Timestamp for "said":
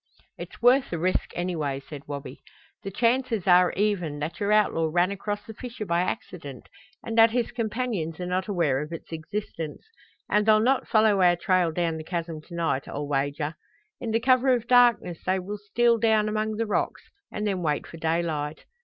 1.79-2.07